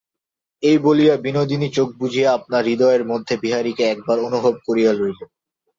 [0.63, 5.19] এই বলিয়া বিনোদিনী চোখ বুজিয়া আপনার হৃদয়ের মধ্যে বিহারীকে একবার অনুভব করিয়া লইল।